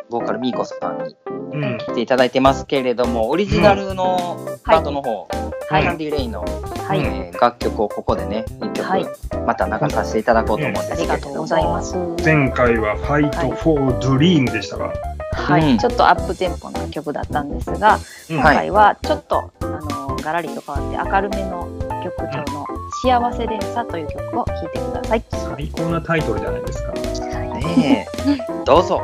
[0.09, 1.15] ボーカルミーコさんに
[1.53, 1.77] うん。
[1.77, 5.27] 来ていただいてますけれども、オリジナルのパートの方、
[5.69, 6.99] はいキャンディーレインの、はい。
[6.99, 9.05] えー楽曲をここでね、一曲、はい
[9.47, 11.15] また流させていただこうと思うんですあけれども。
[11.15, 11.95] りがとうございます。
[12.23, 14.93] 前回はファイトフォードリームでしたが。
[15.33, 17.97] はい、うんちょっとアップテンポな曲だったんですが、
[18.29, 19.81] うん今回はちょっと、あの
[20.21, 21.67] ガラリと変わって明るめの
[22.03, 22.65] 曲調の
[23.03, 25.23] 「幸せ連鎖」という曲を聴いてください。
[25.31, 26.91] 最高なタイトルじゃないですか。
[26.93, 29.01] ねえ、どうぞ。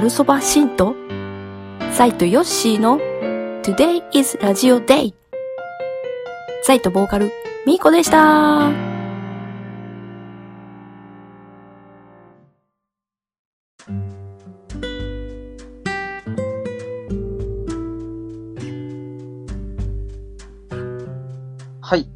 [0.00, 0.94] ざるそばシント
[1.92, 2.96] サイトヨッシーの
[3.62, 5.12] Today is Radio Day
[6.62, 7.30] サイトボーカル
[7.66, 8.70] ミーコでした
[21.82, 22.08] はい。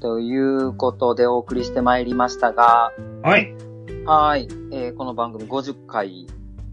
[0.00, 2.92] ということでお送りしてまいりましたが、
[3.22, 3.54] はい。
[4.06, 4.48] はい。
[4.72, 6.26] えーこの番組50回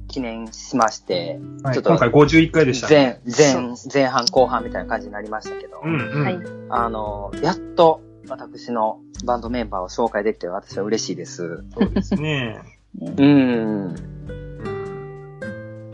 [0.07, 2.87] 記念しまして、はい、ちょっと今回51回でした。
[2.87, 3.55] 前、前、
[3.93, 6.23] 前半後半みたいな感じになりましたけど、うんうん。
[6.23, 6.39] はい。
[6.69, 11.63] あの、やっと私のバンドメンバーを紹介できて私は嬉しいです。
[11.77, 12.59] そうですね。
[12.99, 13.95] うーん。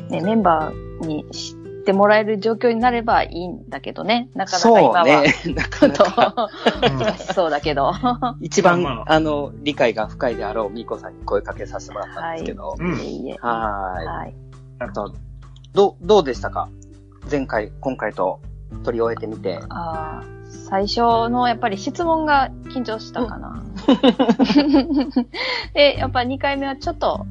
[0.10, 4.30] ね、メンバーにしってもらえる状況になればいいんだけどね。
[4.34, 5.26] なかなかそう今は、ね。
[5.54, 6.50] なかちょっとなか。
[6.82, 7.92] 難 しそうだけど。
[8.40, 12.76] 一番、まあまあの、理解が深いであろうみーこさんに声かけさせてもらったんですけど。
[12.80, 13.38] うんいえいえ。
[13.42, 14.06] はーい。
[14.08, 14.34] はい。
[14.80, 15.14] あと、
[15.74, 16.70] どう、どうでしたか？
[17.30, 18.40] 前回、今回と
[18.84, 19.60] 取り終えてみて。
[19.70, 20.34] あー
[20.70, 23.64] 最初のやっぱり質問が緊張したかな。
[25.74, 27.26] で、やっぱ2回目はちょっと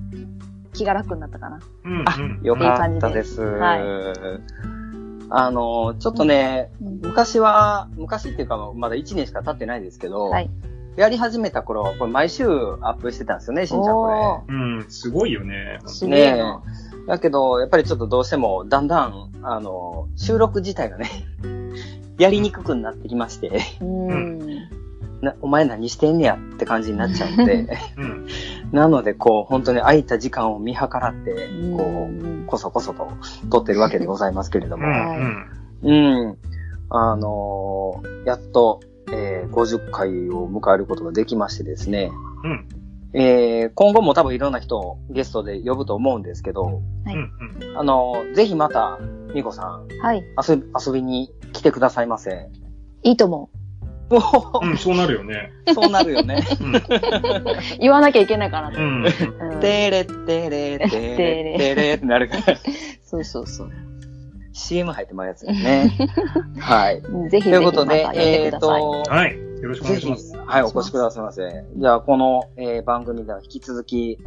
[0.73, 1.61] 気が楽になったかな。
[1.85, 3.43] うんあうんよかったです。
[3.43, 3.83] はい
[5.35, 10.51] あの、ちょっとね、うん昔は、昔っていうかまだ1年しか経ってないですけど、はい。
[10.97, 15.79] やり始めた頃、これ毎週アップしてたんですよね、しんちゃんこおうん、すごいよね。
[17.07, 21.09] だけど、やっぱりちょっとどうしても、だんだん、あの、収録自体がね、
[22.19, 24.39] やりにくくなってきまして、うん。
[25.23, 27.67] なお前何してんねやって感じになっちゃうんで、
[27.97, 28.27] うん。
[28.73, 31.33] なので、こう、本当に空いた時間を見計らって、
[31.77, 33.09] こう、うんこそこそと
[33.51, 34.87] 撮ってるわけでございますけれども、
[35.83, 36.37] うん。
[36.91, 42.11] あのーやっと、えー50回を迎えることができましてですね、
[42.45, 42.69] うん。
[43.19, 46.71] えー今後も多分いろんな人をゲストで呼ぶと思うんですけど、は
[47.13, 47.79] いうん。
[47.79, 48.99] あのーぜひまた、
[49.35, 50.23] みこさん、はい。
[50.47, 52.51] 遊び、遊びに来てくださいませ。
[53.03, 55.53] いいと思おーうん、そうなるよね。
[55.75, 56.45] そうなるよね。
[57.81, 58.79] 言わなきゃいけないかなと。
[58.79, 59.07] うん。
[59.07, 62.59] うんてれってれてれてれってなるから、
[63.03, 63.71] そうそうそう。
[64.53, 65.91] CM 入ってまうやつですね。
[66.61, 67.03] はい。
[67.31, 68.59] ぜひということでえっ。
[68.59, 69.53] と、はい。
[69.63, 71.65] よろしくお願いします。、はい、お越しくださいませ。
[71.77, 74.19] じゃあ、この、えー番組では引き続き、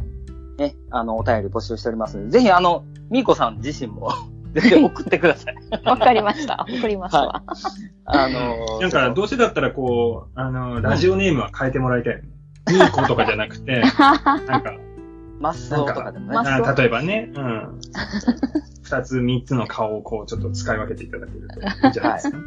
[0.56, 4.08] ね、あの、お便り募集しておりますので、ぜひ、あの、みーこさん自身も、
[4.60, 5.54] ぜひ送ってください。
[5.84, 6.64] わかりました。
[6.68, 7.42] 送りますわ。
[8.04, 12.28] あのー、 なんか、どうせだったらこう、あの、ラジオネームは変えてもらいたいよね。
[12.68, 14.74] ミーコとかじゃなくて、 なんか、
[15.40, 16.48] マスオとかでもね。
[16.76, 17.80] 例えばね、うん。
[18.82, 22.38] 二つ、三つの顔をこう、ちょっと使い分けていただけるといいんじゃないですか？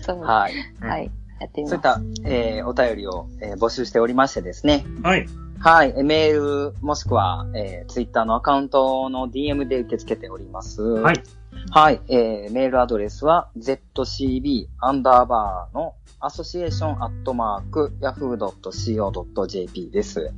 [0.00, 0.20] そう。
[0.20, 0.52] はい。
[0.80, 1.10] はい。
[1.40, 2.00] やってみそういます。
[2.00, 4.84] った、えーお便りを、えー募集しておりましてですね。
[5.02, 5.26] はい。
[5.58, 5.94] はい。
[5.96, 10.82] えーメール、もしくは、えー、ツイッターのアカウントの DM で受け付けております。
[10.82, 11.22] はい。
[11.70, 12.00] はい。
[12.08, 20.30] えー、メールアドレスは、zcb アンダーバーのアソシエーションアットマーク yahoo.co.jp です。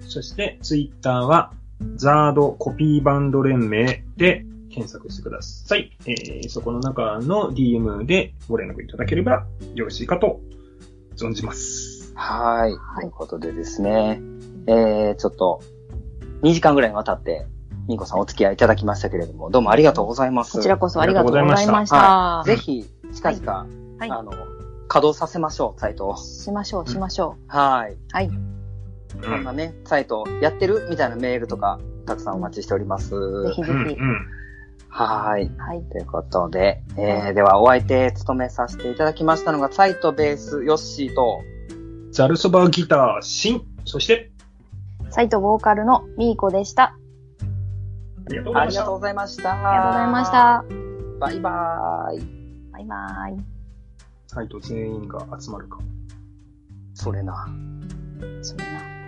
[0.00, 1.52] そして、ツイッターは、
[1.94, 5.96] ザードコピーバンド連盟で検索してください。
[6.06, 10.40] えー、そこの中の DM でご連絡いただければよろしいかと
[11.16, 12.12] 存じます。
[12.14, 12.72] はい。
[12.72, 14.20] はいということでですね、
[14.66, 15.60] えー、ちょっと、
[16.42, 17.46] 2時間ぐらいにわたって、
[17.88, 20.52] ニコさんお付き合いいただきましたけれども、どうもありがとうございます。
[20.52, 21.56] こちらこそありがとうございま
[21.86, 22.52] しはた。
[22.52, 22.56] い。
[22.56, 23.52] ぜひ、近々、
[23.98, 24.32] はいあの、
[24.88, 26.16] 稼働させましょう、サイトを。
[26.16, 27.96] しましょう、しましょはい。
[28.12, 28.26] はい。
[28.26, 29.22] うん。
[29.22, 33.14] こんなね、サイトやってるみたいなメールとか、たくさんお待ちしております。
[33.14, 33.48] う。
[33.48, 33.88] ぜひぜうん。
[33.88, 33.94] ひ。
[33.94, 34.26] うん。
[34.88, 35.50] はい。
[35.58, 35.82] はい。
[35.90, 41.42] ということで、えー、ではお相手務めさせていただきましたのが、サイトベース、ヨッシーと、
[42.10, 43.62] ザルそばギター、シン。
[43.84, 44.29] そして、
[45.10, 46.96] サイトボーカルのミーコでした。
[48.28, 48.94] ありがとうございましたありがとう。
[48.94, 49.52] ございました。
[49.52, 50.30] ありがとうございまし。
[50.30, 50.64] た。
[51.20, 52.70] バイバーイ。
[52.72, 53.44] バイバーイ。
[54.28, 55.78] サイト全員が集まるか。
[56.94, 57.48] それな。
[58.42, 58.99] それな。